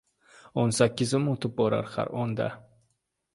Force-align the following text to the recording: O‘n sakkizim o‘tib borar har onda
O‘n 0.61 0.71
sakkizim 0.77 1.27
o‘tib 1.33 1.53
borar 1.61 1.93
har 1.97 2.11
onda 2.23 2.49